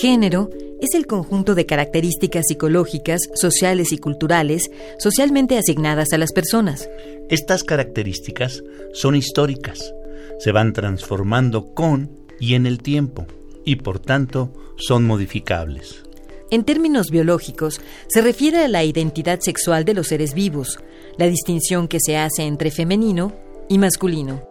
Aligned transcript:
Género 0.00 0.48
es 0.80 0.94
el 0.94 1.08
conjunto 1.08 1.56
de 1.56 1.66
características 1.66 2.44
psicológicas, 2.46 3.20
sociales 3.34 3.90
y 3.90 3.98
culturales 3.98 4.70
socialmente 5.00 5.58
asignadas 5.58 6.12
a 6.12 6.18
las 6.18 6.30
personas. 6.30 6.88
Estas 7.28 7.64
características 7.64 8.62
son 8.92 9.16
históricas, 9.16 9.92
se 10.38 10.52
van 10.52 10.72
transformando 10.72 11.74
con 11.74 12.12
y 12.38 12.54
en 12.54 12.66
el 12.66 12.78
tiempo 12.78 13.26
y 13.64 13.74
por 13.74 13.98
tanto 13.98 14.52
son 14.76 15.04
modificables. 15.04 16.04
En 16.52 16.62
términos 16.62 17.10
biológicos, 17.10 17.80
se 18.06 18.22
refiere 18.22 18.58
a 18.58 18.68
la 18.68 18.84
identidad 18.84 19.40
sexual 19.40 19.84
de 19.84 19.94
los 19.94 20.06
seres 20.06 20.32
vivos, 20.32 20.78
la 21.16 21.26
distinción 21.26 21.88
que 21.88 21.98
se 22.00 22.16
hace 22.16 22.44
entre 22.44 22.70
femenino 22.70 23.34
y 23.68 23.78
masculino. 23.78 24.44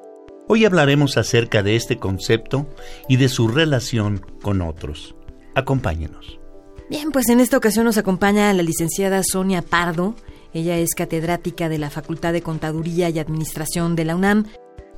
Hoy 0.49 0.65
hablaremos 0.65 1.15
acerca 1.15 1.63
de 1.63 1.77
este 1.77 1.97
concepto 1.97 2.67
y 3.07 3.15
de 3.15 3.29
su 3.29 3.47
relación 3.47 4.21
con 4.41 4.61
otros. 4.61 5.16
Acompáñenos. 5.57 6.39
Bien, 6.87 7.11
pues 7.11 7.29
en 7.29 7.39
esta 7.39 7.57
ocasión 7.57 7.85
nos 7.85 7.97
acompaña 7.97 8.53
la 8.53 8.61
licenciada 8.61 9.23
Sonia 9.23 9.63
Pardo. 9.63 10.13
Ella 10.53 10.77
es 10.77 10.93
catedrática 10.93 11.67
de 11.67 11.79
la 11.79 11.89
Facultad 11.89 12.31
de 12.31 12.43
Contaduría 12.43 13.09
y 13.09 13.17
Administración 13.17 13.95
de 13.95 14.05
la 14.05 14.15
UNAM 14.15 14.45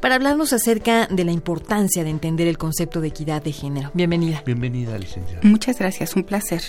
para 0.02 0.16
hablarnos 0.16 0.52
acerca 0.52 1.08
de 1.08 1.24
la 1.24 1.32
importancia 1.32 2.04
de 2.04 2.10
entender 2.10 2.48
el 2.48 2.58
concepto 2.58 3.00
de 3.00 3.08
equidad 3.08 3.42
de 3.42 3.54
género. 3.54 3.92
Bienvenida. 3.94 4.44
Bienvenida, 4.46 4.98
licenciada. 4.98 5.40
Muchas 5.44 5.80
gracias, 5.80 6.14
un 6.18 6.24
placer. 6.24 6.62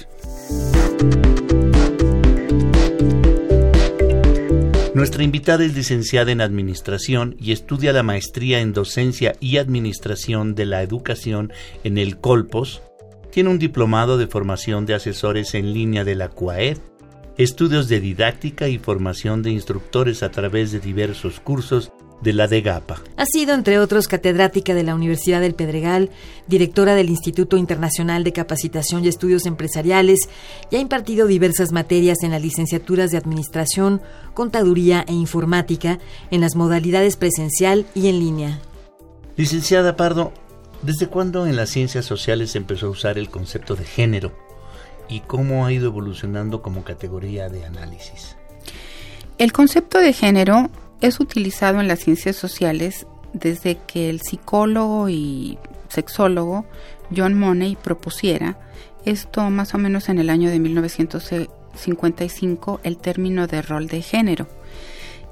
Nuestra 4.95 5.25
invitada 5.25 5.65
es 5.65 5.75
licenciada 5.75 6.31
en 6.31 6.41
Administración 6.41 7.35
y 7.41 7.51
estudia 7.51 7.93
la 7.93 8.05
maestría 8.05 8.61
en 8.61 8.73
Docencia 8.73 9.35
y 9.41 9.57
Administración 9.57 10.55
de 10.55 10.67
la 10.67 10.83
Educación 10.83 11.53
en 11.83 11.99
el 11.99 12.19
Colpos, 12.19 12.83
tiene 13.31 13.51
un 13.51 13.59
diplomado 13.59 14.19
de 14.19 14.27
formación 14.27 14.87
de 14.87 14.95
asesores 14.95 15.55
en 15.55 15.73
línea 15.73 16.05
de 16.05 16.15
la 16.15 16.29
CUAED, 16.29 16.79
estudios 17.37 17.89
de 17.89 18.01
didáctica 18.01 18.69
y 18.69 18.79
formación 18.79 19.43
de 19.43 19.51
instructores 19.51 20.23
a 20.23 20.31
través 20.31 20.73
de 20.73 20.81
diversos 20.81 21.41
cursos 21.41 21.93
de 22.21 22.33
la 22.33 22.49
DEGAPA. 22.49 23.01
Ha 23.17 23.25
sido, 23.25 23.55
entre 23.55 23.79
otros, 23.79 24.09
catedrática 24.09 24.75
de 24.75 24.83
la 24.83 24.95
Universidad 24.95 25.41
del 25.41 25.55
Pedregal, 25.55 26.11
directora 26.47 26.95
del 26.95 27.09
Instituto 27.09 27.57
Internacional 27.57 28.25
de 28.25 28.33
Capacitación 28.33 29.05
y 29.05 29.09
Estudios 29.09 29.47
Empresariales 29.47 30.29
y 30.71 30.77
ha 30.77 30.81
impartido 30.81 31.27
diversas 31.27 31.73
materias 31.73 32.19
en 32.23 32.33
las 32.33 32.43
licenciaturas 32.43 33.11
de 33.11 33.17
Administración, 33.17 34.03
Contaduría 34.35 35.05
e 35.09 35.15
Informática 35.15 35.99
en 36.31 36.43
las 36.43 36.57
modalidades 36.57 37.17
presencial 37.17 37.87
y 37.95 38.09
en 38.09 38.19
línea. 38.19 38.61
Licenciada 39.37 39.97
Pardo, 39.97 40.33
¿Desde 40.83 41.09
cuándo 41.09 41.47
en 41.47 41.57
las 41.57 41.69
ciencias 41.69 42.07
sociales 42.07 42.53
se 42.53 42.59
empezó 42.59 42.87
a 42.87 42.91
usar 42.91 43.19
el 43.19 43.29
concepto 43.29 43.77
de 43.77 43.85
género 43.85 44.33
y 45.11 45.21
cómo 45.21 45.67
ha 45.67 45.73
ido 45.73 45.89
evolucionando 45.89 46.63
como 46.63 46.85
categoría 46.85 47.51
de 47.51 47.67
análisis? 47.67 48.39
El 49.37 49.53
concepto 49.53 49.99
de 49.99 50.15
género 50.15 50.71
es 51.03 51.21
utilizado 51.21 51.81
en 51.81 51.89
las 51.89 52.01
ciencias 52.01 52.37
sociales 52.37 53.07
desde 53.35 53.77
que 53.77 54.09
el 54.09 54.23
psicólogo 54.23 55.11
y 55.11 55.59
sexólogo 55.89 56.65
John 57.15 57.39
Money 57.39 57.77
propusiera 57.77 58.59
esto 59.05 59.51
más 59.51 59.75
o 59.75 59.79
menos 59.79 60.09
en 60.09 60.19
el 60.19 60.31
año 60.31 60.49
de 60.49 60.61
1955 60.61 62.81
el 62.85 62.97
término 62.97 63.47
de 63.47 63.61
rol 63.61 63.87
de 63.87 64.01
género. 64.01 64.49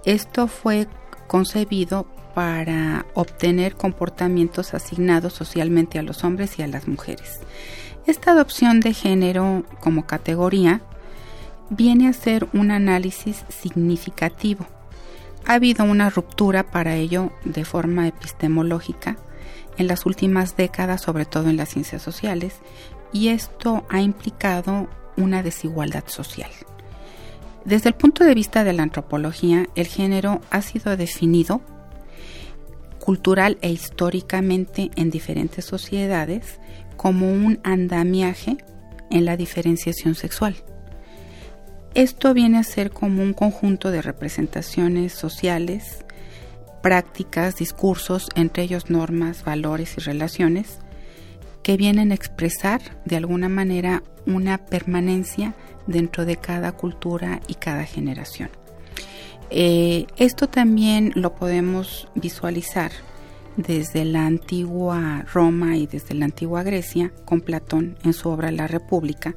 Esto 0.04 0.46
fue 0.46 0.88
concebido 1.26 2.06
para 2.38 3.04
obtener 3.14 3.74
comportamientos 3.74 4.72
asignados 4.72 5.32
socialmente 5.32 5.98
a 5.98 6.02
los 6.02 6.22
hombres 6.22 6.56
y 6.56 6.62
a 6.62 6.68
las 6.68 6.86
mujeres. 6.86 7.40
Esta 8.06 8.30
adopción 8.30 8.78
de 8.78 8.94
género 8.94 9.64
como 9.80 10.06
categoría 10.06 10.80
viene 11.68 12.06
a 12.06 12.12
ser 12.12 12.46
un 12.52 12.70
análisis 12.70 13.44
significativo. 13.48 14.68
Ha 15.46 15.54
habido 15.54 15.84
una 15.84 16.10
ruptura 16.10 16.62
para 16.62 16.94
ello 16.94 17.32
de 17.44 17.64
forma 17.64 18.06
epistemológica 18.06 19.16
en 19.76 19.88
las 19.88 20.06
últimas 20.06 20.56
décadas, 20.56 21.00
sobre 21.00 21.24
todo 21.24 21.50
en 21.50 21.56
las 21.56 21.70
ciencias 21.70 22.02
sociales, 22.02 22.54
y 23.12 23.30
esto 23.30 23.84
ha 23.90 24.00
implicado 24.00 24.86
una 25.16 25.42
desigualdad 25.42 26.04
social. 26.06 26.52
Desde 27.64 27.88
el 27.88 27.96
punto 27.96 28.22
de 28.22 28.34
vista 28.34 28.62
de 28.62 28.74
la 28.74 28.84
antropología, 28.84 29.66
el 29.74 29.88
género 29.88 30.40
ha 30.50 30.62
sido 30.62 30.96
definido 30.96 31.62
cultural 33.08 33.56
e 33.62 33.70
históricamente 33.70 34.90
en 34.94 35.08
diferentes 35.08 35.64
sociedades 35.64 36.60
como 36.98 37.32
un 37.32 37.58
andamiaje 37.64 38.58
en 39.10 39.24
la 39.24 39.38
diferenciación 39.38 40.14
sexual. 40.14 40.56
Esto 41.94 42.34
viene 42.34 42.58
a 42.58 42.64
ser 42.64 42.90
como 42.90 43.22
un 43.22 43.32
conjunto 43.32 43.90
de 43.90 44.02
representaciones 44.02 45.14
sociales, 45.14 46.04
prácticas, 46.82 47.56
discursos, 47.56 48.28
entre 48.34 48.64
ellos 48.64 48.90
normas, 48.90 49.42
valores 49.42 49.94
y 49.96 50.02
relaciones, 50.02 50.80
que 51.62 51.78
vienen 51.78 52.12
a 52.12 52.14
expresar 52.14 52.82
de 53.06 53.16
alguna 53.16 53.48
manera 53.48 54.02
una 54.26 54.58
permanencia 54.66 55.54
dentro 55.86 56.26
de 56.26 56.36
cada 56.36 56.72
cultura 56.72 57.40
y 57.48 57.54
cada 57.54 57.84
generación. 57.84 58.50
Eh, 59.50 60.06
esto 60.16 60.48
también 60.48 61.12
lo 61.14 61.34
podemos 61.34 62.08
visualizar 62.14 62.92
desde 63.56 64.04
la 64.04 64.26
antigua 64.26 65.24
Roma 65.32 65.76
y 65.76 65.86
desde 65.86 66.14
la 66.14 66.26
antigua 66.26 66.62
Grecia 66.62 67.12
con 67.24 67.40
Platón 67.40 67.96
en 68.04 68.12
su 68.12 68.28
obra 68.28 68.52
La 68.52 68.68
República, 68.68 69.34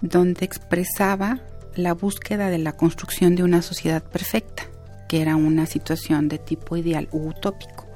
donde 0.00 0.44
expresaba 0.44 1.40
la 1.74 1.92
búsqueda 1.92 2.50
de 2.50 2.58
la 2.58 2.72
construcción 2.72 3.34
de 3.34 3.42
una 3.42 3.62
sociedad 3.62 4.02
perfecta, 4.02 4.64
que 5.08 5.20
era 5.20 5.36
una 5.36 5.66
situación 5.66 6.28
de 6.28 6.38
tipo 6.38 6.76
ideal 6.76 7.08
u 7.10 7.28
utópico. 7.28 7.86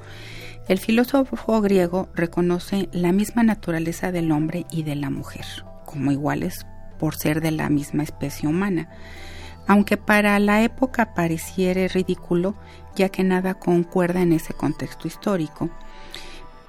El 0.67 0.79
filósofo 0.79 1.61
griego 1.61 2.09
reconoce 2.13 2.89
la 2.91 3.13
misma 3.13 3.41
naturaleza 3.43 4.11
del 4.11 4.31
hombre 4.31 4.65
y 4.69 4.83
de 4.83 4.95
la 4.95 5.09
mujer, 5.09 5.45
como 5.85 6.11
iguales 6.11 6.65
por 6.99 7.15
ser 7.15 7.39
de 7.39 7.51
la 7.51 7.69
misma 7.69 8.03
especie 8.03 8.49
humana 8.49 8.89
aunque 9.67 9.97
para 9.97 10.39
la 10.39 10.63
época 10.63 11.13
pareciera 11.13 11.87
ridículo, 11.87 12.55
ya 12.95 13.09
que 13.09 13.23
nada 13.23 13.53
concuerda 13.53 14.21
en 14.21 14.31
ese 14.31 14.53
contexto 14.53 15.07
histórico. 15.07 15.69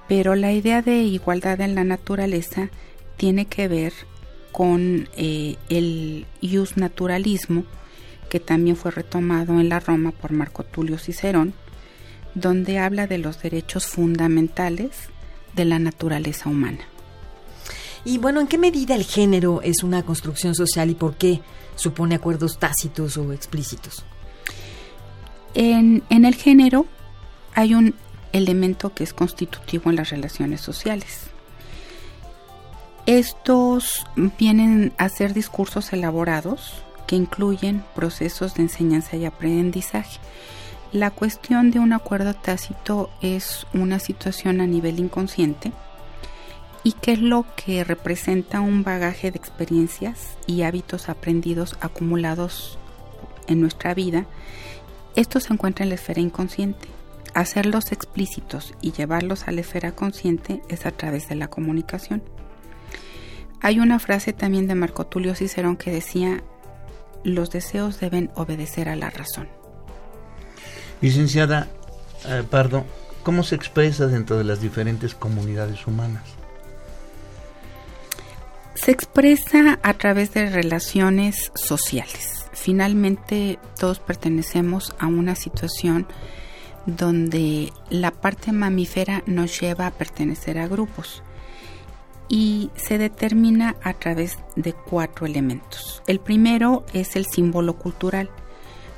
Pero 0.07 0.35
la 0.35 0.51
idea 0.51 0.81
de 0.81 0.97
igualdad 0.97 1.61
en 1.61 1.75
la 1.75 1.83
naturaleza 1.83 2.69
tiene 3.17 3.45
que 3.45 3.67
ver 3.67 3.93
con 4.51 5.07
eh, 5.15 5.55
el 5.69 6.25
ius 6.41 6.77
naturalismo, 6.77 7.63
que 8.29 8.39
también 8.39 8.75
fue 8.75 8.91
retomado 8.91 9.59
en 9.59 9.69
la 9.69 9.79
Roma 9.79 10.11
por 10.11 10.31
Marco 10.31 10.63
Tulio 10.63 10.97
Cicerón, 10.97 11.53
donde 12.35 12.79
habla 12.79 13.07
de 13.07 13.17
los 13.17 13.41
derechos 13.41 13.87
fundamentales 13.87 15.09
de 15.55 15.65
la 15.65 15.79
naturaleza 15.79 16.49
humana. 16.49 16.85
Y 18.05 18.17
bueno, 18.17 18.39
¿en 18.39 18.47
qué 18.47 18.57
medida 18.57 18.95
el 18.95 19.03
género 19.03 19.61
es 19.61 19.83
una 19.83 20.03
construcción 20.03 20.55
social 20.55 20.89
y 20.89 20.95
por 20.95 21.15
qué 21.15 21.41
supone 21.75 22.15
acuerdos 22.15 22.57
tácitos 22.57 23.17
o 23.17 23.33
explícitos? 23.33 24.05
En, 25.53 26.03
el 26.09 26.35
género 26.35 26.85
hay 27.55 27.73
un 27.73 27.95
elemento 28.31 28.93
que 28.93 29.03
es 29.03 29.13
constitutivo 29.13 29.89
en 29.89 29.97
las 29.97 30.11
relaciones 30.11 30.61
sociales. 30.61 31.23
Estos 33.05 34.05
vienen 34.37 34.93
a 34.97 35.09
ser 35.09 35.33
discursos 35.33 35.91
elaborados 35.93 36.83
que 37.07 37.15
incluyen 37.15 37.83
procesos 37.95 38.53
de 38.53 38.63
enseñanza 38.63 39.17
y 39.17 39.25
aprendizaje. 39.25 40.19
La 40.91 41.09
cuestión 41.09 41.71
de 41.71 41.79
un 41.79 41.91
acuerdo 41.93 42.35
tácito 42.35 43.09
es 43.21 43.65
una 43.73 43.99
situación 43.99 44.61
a 44.61 44.67
nivel 44.67 44.99
inconsciente 44.99 45.71
y 46.83 46.93
qué 46.93 47.13
es 47.13 47.19
lo 47.19 47.45
que 47.55 47.83
representa 47.83 48.61
un 48.61 48.83
bagaje 48.83 49.31
de 49.31 49.37
experiencias 49.37 50.37
y 50.47 50.63
hábitos 50.63 51.09
aprendidos 51.09 51.75
acumulados 51.81 52.77
en 53.47 53.61
nuestra 53.61 53.93
vida. 53.93 54.25
Esto 55.15 55.39
se 55.39 55.53
encuentra 55.53 55.83
en 55.83 55.89
la 55.89 55.95
esfera 55.95 56.21
inconsciente. 56.21 56.87
Hacerlos 57.33 57.91
explícitos 57.91 58.73
y 58.81 58.91
llevarlos 58.91 59.47
a 59.47 59.51
la 59.51 59.61
esfera 59.61 59.91
consciente 59.91 60.61
es 60.69 60.85
a 60.85 60.91
través 60.91 61.29
de 61.29 61.35
la 61.35 61.49
comunicación. 61.49 62.23
Hay 63.61 63.79
una 63.79 63.99
frase 63.99 64.33
también 64.33 64.67
de 64.67 64.75
Marco 64.75 65.05
Tulio 65.05 65.35
Cicerón 65.35 65.75
que 65.75 65.91
decía, 65.91 66.43
los 67.23 67.51
deseos 67.51 67.99
deben 67.99 68.31
obedecer 68.35 68.87
a 68.87 68.95
la 68.95 69.09
razón. 69.09 69.49
Licenciada 71.01 71.67
eh, 72.25 72.43
Pardo, 72.49 72.85
¿cómo 73.23 73.43
se 73.43 73.55
expresa 73.55 74.07
dentro 74.07 74.37
de 74.37 74.45
las 74.45 74.61
diferentes 74.61 75.13
comunidades 75.13 75.85
humanas? 75.85 76.38
Se 78.81 78.91
expresa 78.91 79.77
a 79.83 79.93
través 79.95 80.33
de 80.33 80.49
relaciones 80.49 81.51
sociales. 81.53 82.45
Finalmente 82.53 83.59
todos 83.77 83.99
pertenecemos 83.99 84.95
a 84.99 85.07
una 85.07 85.35
situación 85.35 86.07
donde 86.85 87.73
la 87.89 88.11
parte 88.11 88.53
mamífera 88.53 89.21
nos 89.25 89.59
lleva 89.59 89.85
a 89.85 89.91
pertenecer 89.91 90.57
a 90.57 90.69
grupos 90.69 91.23
y 92.29 92.71
se 92.77 92.97
determina 92.97 93.75
a 93.83 93.93
través 93.95 94.37
de 94.55 94.71
cuatro 94.71 95.25
elementos. 95.25 96.01
El 96.07 96.21
primero 96.21 96.85
es 96.93 97.17
el 97.17 97.25
símbolo 97.25 97.77
cultural, 97.77 98.29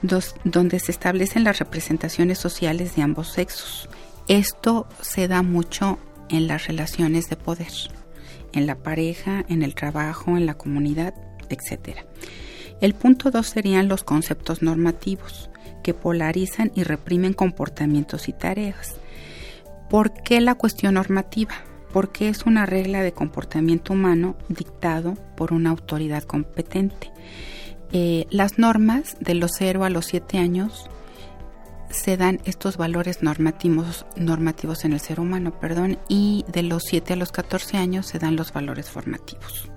donde 0.04 0.80
se 0.80 0.92
establecen 0.92 1.44
las 1.44 1.57
representaciones 1.57 2.38
sociales 2.38 2.95
de 2.95 3.01
ambos 3.01 3.30
sexos. 3.30 3.89
Esto 4.28 4.88
se 5.01 5.28
da 5.28 5.42
mucho 5.42 5.98
en 6.30 6.45
las 6.45 6.68
relaciones 6.68 7.30
de 7.30 7.36
poder, 7.36 7.72
en 8.53 8.68
la 8.68 8.75
pareja, 8.75 9.45
en 9.50 9.63
el 9.63 9.75
trabajo, 9.75 10.38
en 10.38 10.45
la 10.45 10.56
comunidad, 10.56 11.13
etc. 11.50 12.00
El 12.80 12.94
punto 12.94 13.31
dos 13.31 13.48
serían 13.48 13.88
los 13.88 14.03
conceptos 14.03 14.62
normativos, 14.62 15.50
que 15.83 15.94
polarizan 15.94 16.71
y 16.75 16.83
reprimen 16.83 17.33
comportamientos 17.33 18.27
y 18.27 18.33
tareas. 18.33 18.95
¿Por 19.89 20.13
qué 20.13 20.42
la 20.42 20.56
cuestión 20.56 20.94
normativa? 20.94 21.56
porque 21.92 22.30
es 22.30 22.45
una 22.45 22.65
regla 22.65 23.03
de 23.03 23.12
comportamiento 23.12 23.94
humano 23.94 24.36
dictado 24.50 25.15
por 25.36 25.54
una 25.54 25.69
autoridad 25.71 26.24
competente. 26.24 27.12
Eh, 27.92 28.25
las 28.30 28.57
normas 28.57 29.18
de 29.19 29.36
los 29.36 29.51
0 29.57 29.83
a 29.83 29.89
los 29.89 30.06
7 30.06 30.38
años 30.38 30.89
se 31.94 32.18
dan 32.18 32.40
estos 32.46 32.78
valores 32.78 33.22
normativos, 33.24 34.06
normativos 34.16 34.86
en 34.86 34.94
el 34.94 35.00
ser 35.00 35.20
humano, 35.20 35.60
perdón, 35.60 36.00
y 36.08 36.46
de 36.52 36.64
los 36.64 36.84
7 36.84 37.14
a 37.14 37.16
los 37.16 37.32
14 37.32 37.78
años 37.78 38.08
se 38.08 38.20
dan 38.20 38.36
los 38.36 38.54
valores 38.54 38.90
formativos. 38.90 39.70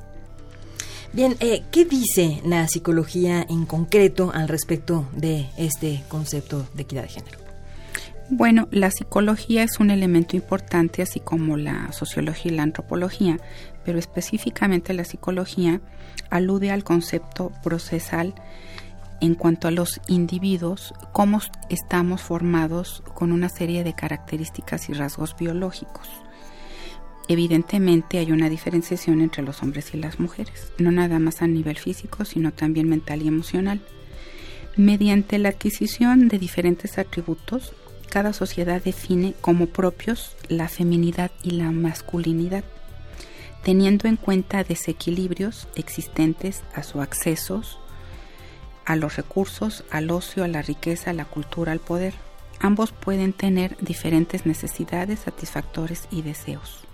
Bien, 1.12 1.36
eh, 1.38 1.62
¿qué 1.70 1.84
dice 1.84 2.40
la 2.44 2.66
psicología 2.66 3.46
en 3.48 3.66
concreto 3.66 4.32
al 4.34 4.48
respecto 4.48 5.08
de 5.12 5.48
este 5.56 6.02
concepto 6.08 6.66
de 6.74 6.82
equidad 6.82 7.02
de 7.02 7.08
género? 7.08 7.38
Bueno, 8.30 8.68
la 8.70 8.90
psicología 8.90 9.62
es 9.62 9.78
un 9.78 9.90
elemento 9.90 10.34
importante, 10.34 11.02
así 11.02 11.20
como 11.20 11.56
la 11.56 11.92
sociología 11.92 12.50
y 12.50 12.56
la 12.56 12.62
antropología, 12.62 13.38
pero 13.84 13.98
específicamente 13.98 14.94
la 14.94 15.04
psicología 15.04 15.80
alude 16.30 16.70
al 16.70 16.84
concepto 16.84 17.52
procesal 17.62 18.34
en 19.20 19.34
cuanto 19.34 19.68
a 19.68 19.70
los 19.70 20.00
individuos, 20.08 20.94
cómo 21.12 21.40
estamos 21.70 22.22
formados 22.22 23.02
con 23.14 23.32
una 23.32 23.48
serie 23.48 23.84
de 23.84 23.94
características 23.94 24.88
y 24.88 24.92
rasgos 24.92 25.36
biológicos. 25.36 26.08
Evidentemente 27.26 28.18
hay 28.18 28.32
una 28.32 28.50
diferenciación 28.50 29.20
entre 29.20 29.42
los 29.42 29.62
hombres 29.62 29.94
y 29.94 29.96
las 29.96 30.20
mujeres, 30.20 30.72
no 30.78 30.92
nada 30.92 31.18
más 31.18 31.40
a 31.40 31.46
nivel 31.46 31.78
físico, 31.78 32.24
sino 32.24 32.52
también 32.52 32.88
mental 32.88 33.22
y 33.22 33.28
emocional. 33.28 33.80
Mediante 34.76 35.38
la 35.38 35.50
adquisición 35.50 36.28
de 36.28 36.38
diferentes 36.38 36.98
atributos, 36.98 37.72
cada 38.10 38.32
sociedad 38.32 38.82
define 38.82 39.34
como 39.40 39.66
propios 39.66 40.36
la 40.48 40.68
feminidad 40.68 41.30
y 41.42 41.52
la 41.52 41.70
masculinidad, 41.70 42.64
teniendo 43.62 44.06
en 44.06 44.16
cuenta 44.16 44.62
desequilibrios 44.62 45.66
existentes 45.74 46.62
a 46.74 46.82
su 46.82 47.00
accesos, 47.00 47.78
a 48.84 48.96
los 48.96 49.16
recursos, 49.16 49.84
al 49.90 50.10
ocio, 50.10 50.44
a 50.44 50.48
la 50.48 50.62
riqueza, 50.62 51.10
a 51.10 51.14
la 51.14 51.24
cultura, 51.24 51.72
al 51.72 51.80
poder. 51.80 52.14
Ambos 52.60 52.92
pueden 52.92 53.32
tener 53.32 53.76
diferentes 53.80 54.46
necesidades, 54.46 55.20
satisfactores 55.20 56.08
y 56.10 56.22
deseos. 56.22 56.84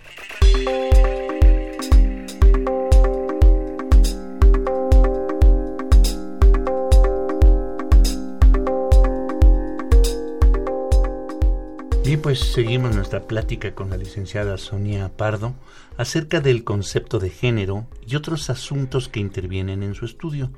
Y 12.10 12.16
pues 12.16 12.40
seguimos 12.40 12.96
nuestra 12.96 13.28
plática 13.28 13.72
con 13.72 13.90
la 13.90 13.96
licenciada 13.96 14.58
Sonia 14.58 15.10
Pardo 15.16 15.54
acerca 15.96 16.40
del 16.40 16.64
concepto 16.64 17.20
de 17.20 17.30
género 17.30 17.86
y 18.04 18.16
otros 18.16 18.50
asuntos 18.50 19.08
que 19.08 19.20
intervienen 19.20 19.84
en 19.84 19.94
su 19.94 20.06
estudio. 20.06 20.50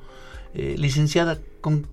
Eh, 0.55 0.77
licenciada, 0.79 1.39
¿con 1.61 1.87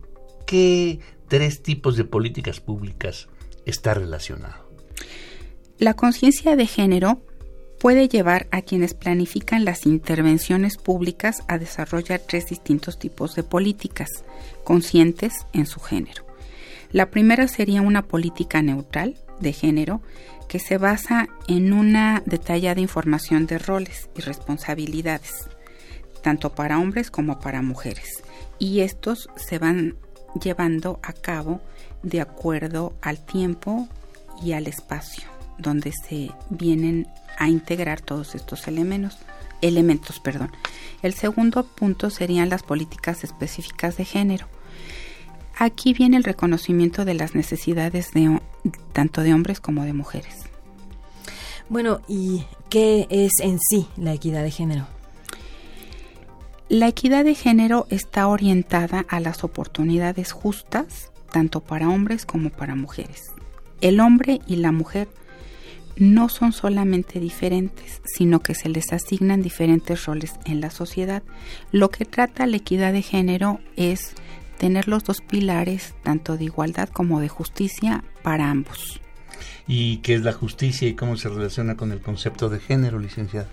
qué 0.46 1.00
tres 1.28 1.62
tipos 1.64 1.96
de 1.96 2.04
políticas 2.04 2.60
públicas 2.60 3.28
está 3.66 3.94
relacionado? 3.94 4.68
La 5.78 5.94
conciencia 5.94 6.56
de 6.56 6.68
género 6.68 7.22
puede 7.80 8.10
llevar 8.10 8.48
a 8.52 8.62
quienes 8.62 8.94
planifican 8.94 9.64
las 9.64 9.86
intervenciones 9.86 10.78
públicas 10.78 11.44
a 11.48 11.58
desarrollar 11.58 12.20
tres 12.20 12.48
distintos 12.48 13.00
tipos 13.00 13.36
de 13.36 13.44
políticas 13.44 14.10
conscientes 14.66 15.34
en 15.54 15.66
su 15.66 15.80
género. 15.80 16.26
La 16.92 17.10
primera 17.10 17.48
sería 17.48 17.82
una 17.82 18.02
política 18.02 18.62
neutral, 18.62 19.16
de 19.40 19.54
género 19.54 20.02
que 20.48 20.60
se 20.60 20.78
basa 20.78 21.30
en 21.48 21.74
una 21.74 22.24
detallada 22.26 22.82
información 22.82 23.46
de 23.46 23.60
roles 23.60 24.10
y 24.18 24.22
responsabilidades, 24.22 25.48
tanto 26.24 26.54
para 26.54 26.80
hombres 26.80 27.12
como 27.12 27.40
para 27.40 27.62
mujeres. 27.62 28.24
Y 28.60 28.82
estos 28.82 29.30
se 29.36 29.58
van 29.58 29.96
llevando 30.42 31.00
a 31.02 31.14
cabo 31.14 31.62
de 32.04 32.22
acuerdo 32.22 32.94
al 33.02 33.26
tiempo 33.26 33.88
y 34.44 34.54
al 34.54 34.68
espacio 34.68 35.24
donde 35.58 35.92
se 35.92 36.32
vienen 36.50 37.08
a 37.38 37.50
integrar 37.50 38.02
todos 38.02 38.36
estos 38.36 38.68
elementos. 38.68 39.18
Elementos, 39.62 40.20
perdón. 40.20 40.52
El 41.02 41.14
segundo 41.14 41.64
punto 41.64 42.10
serían 42.10 42.50
las 42.50 42.64
políticas 42.64 43.24
específicas 43.24 43.98
de 43.98 44.06
género 44.06 44.48
Aquí 45.60 45.92
viene 45.92 46.16
el 46.16 46.24
reconocimiento 46.24 47.04
de 47.04 47.16
las 47.16 47.36
necesidades 47.36 48.12
de 48.14 48.40
tanto 48.94 49.24
de 49.24 49.34
hombres 49.34 49.60
como 49.60 49.84
de 49.84 49.92
mujeres. 49.92 50.46
Bueno, 51.68 52.00
¿y 52.08 52.46
qué 52.70 53.08
es 53.10 53.34
en 53.42 53.60
sí 53.60 53.86
la 53.98 54.14
equidad 54.14 54.42
de 54.42 54.52
género? 54.52 54.88
La 56.70 56.88
equidad 56.88 57.26
de 57.26 57.34
género 57.34 57.88
está 57.90 58.28
orientada 58.28 59.04
a 59.10 59.20
las 59.20 59.44
oportunidades 59.44 60.32
justas, 60.32 61.10
tanto 61.32 61.62
para 61.62 61.90
hombres 61.90 62.28
como 62.28 62.52
para 62.52 62.76
mujeres. 62.76 63.32
El 63.82 64.00
hombre 64.00 64.40
y 64.46 64.58
la 64.58 64.72
mujer 64.72 65.08
no 65.98 66.30
son 66.30 66.54
solamente 66.54 67.20
diferentes, 67.20 68.04
sino 68.06 68.42
que 68.42 68.54
se 68.54 68.70
les 68.70 68.94
asignan 68.94 69.42
diferentes 69.42 70.06
roles 70.06 70.36
en 70.46 70.62
la 70.62 70.70
sociedad. 70.70 71.24
Lo 71.72 71.90
que 71.90 72.06
trata 72.06 72.46
la 72.46 72.58
equidad 72.58 72.94
de 72.94 73.02
género 73.02 73.60
es 73.76 74.14
tener 74.60 74.88
los 74.88 75.04
dos 75.04 75.22
pilares, 75.22 75.96
tanto 76.04 76.38
de 76.38 76.44
igualdad 76.44 76.88
como 76.90 77.20
de 77.20 77.30
justicia, 77.30 78.04
para 78.22 78.52
ambos. 78.52 79.02
¿Y 79.68 79.98
qué 79.98 80.14
es 80.14 80.22
la 80.22 80.34
justicia 80.34 80.88
y 80.88 80.94
cómo 80.94 81.18
se 81.18 81.30
relaciona 81.30 81.76
con 81.76 81.92
el 81.92 82.02
concepto 82.02 82.48
de 82.50 82.60
género, 82.60 83.00
licenciada? 83.00 83.48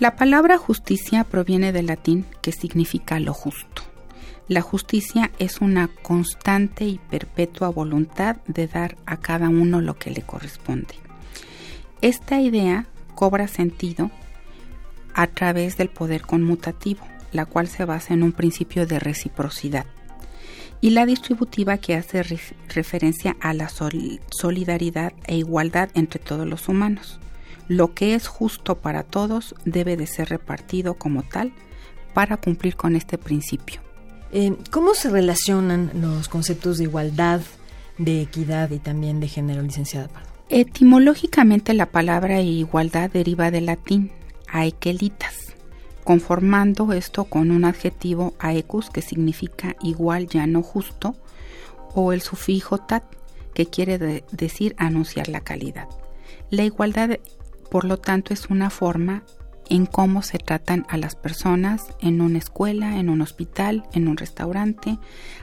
La 0.00 0.16
palabra 0.16 0.56
justicia 0.56 1.24
proviene 1.24 1.72
del 1.72 1.84
latín 1.84 2.24
que 2.40 2.52
significa 2.52 3.20
lo 3.20 3.34
justo. 3.34 3.82
La 4.48 4.62
justicia 4.62 5.30
es 5.38 5.60
una 5.60 5.88
constante 5.88 6.86
y 6.86 6.98
perpetua 7.10 7.68
voluntad 7.68 8.36
de 8.46 8.66
dar 8.66 8.96
a 9.04 9.18
cada 9.18 9.50
uno 9.50 9.82
lo 9.82 9.98
que 9.98 10.10
le 10.10 10.22
corresponde. 10.22 10.94
Esta 12.00 12.40
idea 12.40 12.86
cobra 13.14 13.46
sentido 13.46 14.10
a 15.12 15.26
través 15.26 15.76
del 15.76 15.90
poder 15.90 16.22
conmutativo, 16.22 17.06
la 17.30 17.44
cual 17.44 17.68
se 17.68 17.84
basa 17.84 18.14
en 18.14 18.22
un 18.22 18.32
principio 18.32 18.86
de 18.86 19.00
reciprocidad 19.00 19.84
y 20.80 20.90
la 20.90 21.04
distributiva 21.04 21.76
que 21.76 21.94
hace 21.94 22.22
referencia 22.68 23.36
a 23.38 23.52
la 23.52 23.68
solidaridad 23.68 25.12
e 25.26 25.36
igualdad 25.36 25.90
entre 25.92 26.20
todos 26.20 26.46
los 26.46 26.70
humanos. 26.70 27.20
Lo 27.70 27.94
que 27.94 28.16
es 28.16 28.26
justo 28.26 28.78
para 28.78 29.04
todos 29.04 29.54
debe 29.64 29.96
de 29.96 30.08
ser 30.08 30.28
repartido 30.28 30.94
como 30.94 31.22
tal 31.22 31.52
para 32.14 32.36
cumplir 32.36 32.74
con 32.74 32.96
este 32.96 33.16
principio. 33.16 33.80
Eh, 34.32 34.56
¿Cómo 34.72 34.94
se 34.94 35.08
relacionan 35.08 35.92
los 35.94 36.28
conceptos 36.28 36.78
de 36.78 36.84
igualdad, 36.84 37.40
de 37.96 38.22
equidad 38.22 38.72
y 38.72 38.80
también 38.80 39.20
de 39.20 39.28
género, 39.28 39.62
licenciada 39.62 40.10
Etimológicamente 40.48 41.72
la 41.72 41.86
palabra 41.86 42.40
igualdad 42.40 43.08
deriva 43.08 43.52
del 43.52 43.66
latín 43.66 44.10
aequelitas, 44.48 45.54
conformando 46.02 46.92
esto 46.92 47.26
con 47.26 47.52
un 47.52 47.64
adjetivo 47.64 48.34
aecus 48.40 48.90
que 48.90 49.00
significa 49.00 49.76
igual 49.80 50.26
ya 50.26 50.48
no 50.48 50.64
justo 50.64 51.14
o 51.94 52.12
el 52.12 52.20
sufijo 52.20 52.78
tat 52.78 53.04
que 53.54 53.66
quiere 53.66 54.24
decir 54.32 54.74
anunciar 54.76 55.28
la 55.28 55.42
calidad. 55.42 55.86
La 56.50 56.64
igualdad, 56.64 57.10
por 57.70 57.84
lo 57.84 57.98
tanto, 57.98 58.34
es 58.34 58.46
una 58.50 58.70
forma 58.70 59.22
en 59.68 59.86
cómo 59.86 60.22
se 60.22 60.38
tratan 60.38 60.84
a 60.88 60.96
las 60.96 61.14
personas 61.14 61.86
en 62.00 62.20
una 62.20 62.38
escuela, 62.38 62.98
en 62.98 63.08
un 63.08 63.22
hospital, 63.22 63.84
en 63.92 64.08
un 64.08 64.16
restaurante, 64.16 64.98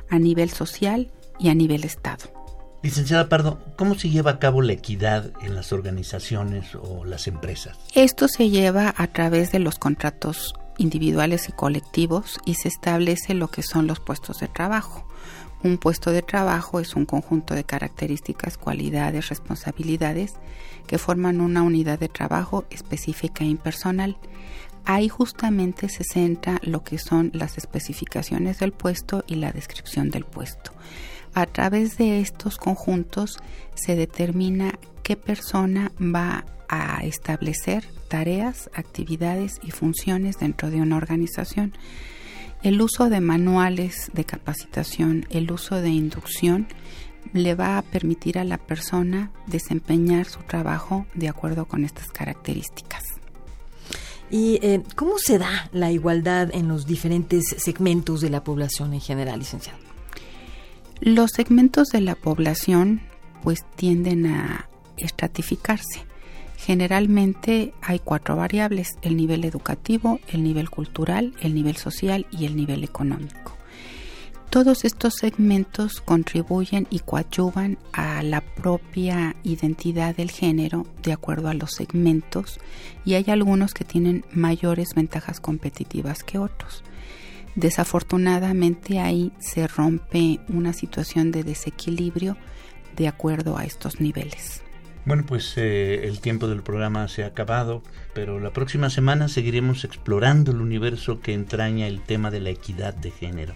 a 0.10 0.20
nivel 0.20 0.50
social 0.50 1.12
y 1.40 1.50
a 1.50 1.56
nivel 1.56 1.84
Estado. 1.86 2.38
Licenciada 2.84 3.28
Pardo, 3.28 3.60
¿cómo 3.76 3.96
se 3.96 4.10
lleva 4.10 4.32
a 4.32 4.40
cabo 4.40 4.62
la 4.62 4.74
equidad 4.74 5.32
en 5.42 5.56
las 5.56 5.74
organizaciones 5.74 6.76
o 6.76 7.06
las 7.06 7.28
empresas? 7.28 7.78
Esto 7.96 8.28
se 8.28 8.50
lleva 8.50 8.94
a 8.96 9.08
través 9.08 9.52
de 9.52 9.60
los 9.60 9.80
contratos 9.80 10.54
individuales 10.78 11.50
y 11.50 11.54
colectivos 11.54 12.40
y 12.46 12.54
se 12.56 12.68
establece 12.68 13.34
lo 13.34 13.48
que 13.48 13.64
son 13.64 13.88
los 13.88 14.00
puestos 14.00 14.40
de 14.40 14.48
trabajo. 14.48 15.08
Un 15.64 15.78
puesto 15.78 16.12
de 16.12 16.22
trabajo 16.22 16.80
es 16.80 16.96
un 16.96 17.06
conjunto 17.06 17.56
de 17.56 17.64
características, 17.64 18.58
cualidades, 18.58 19.30
responsabilidades 19.30 20.36
que 20.86 20.98
forman 20.98 21.42
una 21.42 21.64
unidad 21.64 22.00
de 22.00 22.10
trabajo 22.10 22.66
específica 22.70 23.44
e 23.44 23.48
impersonal. 23.48 24.18
Ahí 24.86 25.10
justamente 25.10 25.90
se 25.90 26.04
centra 26.04 26.60
lo 26.62 26.84
que 26.84 26.98
son 26.98 27.32
las 27.34 27.58
especificaciones 27.58 28.60
del 28.60 28.72
puesto 28.72 29.24
y 29.28 29.36
la 29.36 29.52
descripción 29.52 30.10
del 30.10 30.26
puesto. 30.26 30.72
A 31.34 31.46
través 31.46 31.98
de 31.98 32.22
estos 32.22 32.58
conjuntos 32.58 33.38
se 33.76 33.96
determina 33.96 34.80
qué 35.04 35.18
persona 35.18 35.92
va 36.00 36.46
a 36.70 37.04
establecer 37.04 37.84
tareas, 38.08 38.70
actividades 38.74 39.60
y 39.62 39.72
funciones 39.72 40.38
dentro 40.40 40.70
de 40.70 40.82
una 40.82 40.98
organización. 40.98 41.74
El 42.64 42.82
uso 42.82 43.10
de 43.10 43.22
manuales 43.22 44.10
de 44.14 44.26
capacitación, 44.26 45.26
el 45.30 45.52
uso 45.52 45.76
de 45.76 45.90
inducción, 45.90 46.68
le 47.34 47.56
va 47.56 47.78
a 47.78 47.82
permitir 47.82 48.40
a 48.40 48.44
la 48.44 48.58
persona 48.58 49.32
desempeñar 49.46 50.26
su 50.26 50.40
trabajo 50.40 51.06
de 51.14 51.30
acuerdo 51.30 51.66
con 51.66 51.84
estas 51.86 52.08
características. 52.08 53.04
¿Y 54.30 54.60
eh, 54.62 54.84
cómo 54.96 55.14
se 55.18 55.38
da 55.38 55.70
la 55.72 55.92
igualdad 55.92 56.50
en 56.54 56.68
los 56.68 56.86
diferentes 56.86 57.56
segmentos 57.58 58.22
de 58.22 58.30
la 58.30 58.44
población 58.44 58.94
en 58.94 59.02
general, 59.02 59.40
licenciado? 59.40 59.80
Los 61.00 61.32
segmentos 61.32 61.90
de 61.90 62.02
la 62.02 62.16
población 62.16 63.02
pues 63.44 63.60
tienden 63.76 64.26
a 64.26 64.68
estratificarse. 64.98 66.06
Generalmente 66.58 67.74
hay 67.82 68.00
cuatro 68.00 68.36
variables, 68.36 68.98
el 69.04 69.16
nivel 69.16 69.46
educativo, 69.46 70.20
el 70.28 70.44
nivel 70.44 70.70
cultural, 70.70 71.34
el 71.40 71.54
nivel 71.54 71.78
social 71.78 72.26
y 72.32 72.46
el 72.46 72.56
nivel 72.58 72.84
económico. 72.84 73.56
Todos 74.50 74.86
estos 74.86 75.16
segmentos 75.16 76.02
contribuyen 76.02 76.88
y 76.90 77.00
coadyuvan 77.00 77.78
a 77.92 78.24
la 78.24 78.42
propia 78.42 79.36
identidad 79.44 80.16
del 80.16 80.32
género 80.32 80.88
de 81.04 81.12
acuerdo 81.14 81.50
a 81.50 81.54
los 81.54 81.74
segmentos 81.74 82.60
y 83.06 83.14
hay 83.14 83.26
algunos 83.28 83.74
que 83.74 83.84
tienen 83.84 84.26
mayores 84.32 84.96
ventajas 84.96 85.40
competitivas 85.40 86.24
que 86.24 86.40
otros. 86.40 86.84
Desafortunadamente 87.56 89.00
ahí 89.00 89.32
se 89.40 89.68
rompe 89.68 90.40
una 90.48 90.74
situación 90.74 91.32
de 91.32 91.44
desequilibrio 91.44 92.38
de 92.96 93.08
acuerdo 93.10 93.58
a 93.58 93.66
estos 93.66 94.00
niveles. 94.00 94.64
Bueno, 95.08 95.24
pues 95.26 95.54
eh, 95.56 96.06
el 96.06 96.20
tiempo 96.20 96.50
del 96.50 96.64
programa 96.64 97.08
se 97.08 97.24
ha 97.24 97.28
acabado, 97.28 97.82
pero 98.14 98.42
la 98.42 98.52
próxima 98.52 98.90
semana 98.90 99.30
seguiremos 99.30 99.86
explorando 99.86 100.52
el 100.52 100.60
universo 100.60 101.22
que 101.22 101.34
entraña 101.34 101.88
el 101.88 102.02
tema 102.02 102.30
de 102.30 102.42
la 102.42 102.50
equidad 102.50 102.94
de 102.94 103.12
género. 103.12 103.56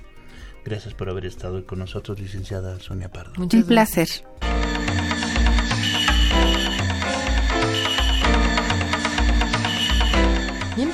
Gracias 0.63 0.93
por 0.93 1.09
haber 1.09 1.25
estado 1.25 1.55
hoy 1.55 1.63
con 1.63 1.79
nosotros, 1.79 2.21
licenciada 2.21 2.79
Sonia 2.79 3.11
Pardo. 3.11 3.33
Un 3.37 3.63
placer. 3.63 4.07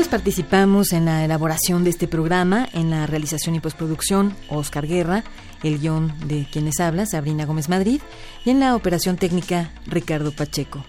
Participamos 0.09 0.93
en 0.93 1.03
la 1.03 1.25
elaboración 1.25 1.83
de 1.83 1.89
este 1.89 2.07
programa, 2.07 2.69
en 2.71 2.89
la 2.89 3.07
realización 3.07 3.55
y 3.55 3.59
postproducción, 3.59 4.33
Oscar 4.47 4.87
Guerra, 4.87 5.25
el 5.63 5.79
guion 5.79 6.13
de 6.27 6.47
quienes 6.49 6.79
habla, 6.79 7.05
Sabrina 7.05 7.45
Gómez 7.45 7.67
Madrid, 7.67 7.99
y 8.45 8.51
en 8.51 8.61
la 8.61 8.75
operación 8.75 9.17
técnica, 9.17 9.71
Ricardo 9.85 10.31
Pacheco. 10.31 10.85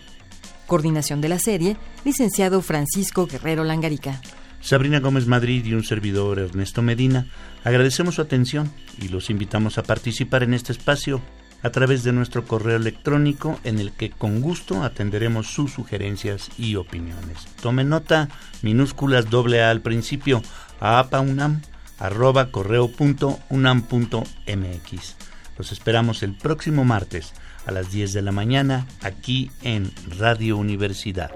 Coordinación 0.69 1.21
de 1.21 1.29
la 1.29 1.41
serie, 1.41 1.77
licenciado 2.05 2.63
Francisco 2.63 3.27
Guerrero 3.27 3.65
Langarica. 3.65 4.21
Sabrina 4.61 5.01
Gómez 5.01 5.27
Madrid 5.27 5.65
y 5.65 5.75
un 5.75 5.83
servidor 5.83 6.39
Ernesto 6.39 6.81
Medina, 6.81 7.27
agradecemos 7.65 8.15
su 8.15 8.23
atención 8.23 8.71
y 9.03 9.09
los 9.09 9.31
invitamos 9.31 9.79
a 9.79 9.83
participar 9.83 10.45
en 10.45 10.55
este 10.55 10.73
espacio 10.73 11.21
a 11.62 11.71
través 11.71 12.05
de 12.05 12.12
nuestro 12.12 12.45
correo 12.45 12.77
electrónico 12.77 13.59
en 13.65 13.79
el 13.79 13.93
que 13.93 14.11
con 14.11 14.41
gusto 14.41 14.83
atenderemos 14.83 15.49
sus 15.49 15.73
sugerencias 15.73 16.50
y 16.57 16.77
opiniones. 16.77 17.47
Tome 17.61 17.85
nota, 17.85 18.29
minúsculas 18.62 19.31
doble 19.31 19.62
A 19.62 19.71
al 19.71 19.81
principio, 19.81 20.43
a 20.81 20.99
apaunam, 20.99 21.62
arroba 21.99 22.50
correo 22.50 22.88
punto 22.88 23.38
unam 23.49 23.83
punto 23.83 24.23
mx. 24.47 25.17
Los 25.57 25.73
esperamos 25.73 26.23
el 26.23 26.35
próximo 26.35 26.85
martes 26.85 27.33
a 27.67 27.73
las 27.73 27.91
10 27.91 28.12
de 28.12 28.23
la 28.23 28.33
mañana 28.33 28.87
aquí 29.03 29.50
en 29.62 29.91
Radio 30.19 30.57
Universidad. 30.57 31.31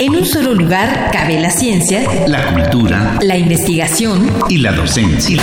En 0.00 0.14
un 0.14 0.26
solo 0.26 0.52
lugar 0.52 1.10
cabe 1.12 1.40
la 1.40 1.50
ciencia, 1.50 2.02
la 2.26 2.52
cultura, 2.52 3.18
la 3.22 3.38
investigación 3.38 4.28
y 4.48 4.58
la 4.58 4.72
docencia. 4.72 5.42